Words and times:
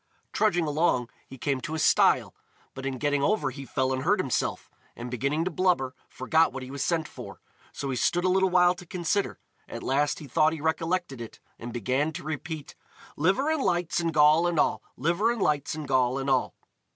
Trudging 0.33 0.65
along, 0.65 1.09
he 1.27 1.37
came 1.37 1.61
to 1.61 1.75
a 1.75 1.77
stile; 1.77 2.33
but 2.73 2.87
in 2.87 2.97
getting 2.97 3.21
over 3.21 3.51
he 3.51 3.65
fell 3.65 3.93
and 3.93 4.01
hurt 4.01 4.19
himself, 4.19 4.67
and 4.95 5.11
beginning 5.11 5.45
to 5.45 5.51
blubber, 5.51 5.93
forgot 6.09 6.51
what 6.51 6.63
he 6.63 6.71
was 6.71 6.83
sent 6.83 7.07
for. 7.07 7.39
So 7.71 7.91
he 7.91 7.95
stood 7.95 8.23
a 8.25 8.29
little 8.29 8.49
while 8.49 8.73
to 8.73 8.85
consider: 8.87 9.37
at 9.69 9.83
last 9.83 10.17
he 10.17 10.25
thought 10.27 10.53
he 10.53 10.59
recollected 10.59 11.21
it, 11.21 11.39
and 11.59 11.71
began 11.71 12.11
to 12.13 12.23
repeat: 12.23 12.73
"Liver 13.15 13.51
and 13.51 13.61
lights 13.61 13.99
and 13.99 14.11
gall 14.11 14.47
and 14.47 14.59
all! 14.59 14.81
Liver 14.97 15.33
and 15.33 15.39
lights 15.43 15.75
and 15.75 15.87
gall 15.87 16.17
and 16.17 16.31
all!" 16.31 16.55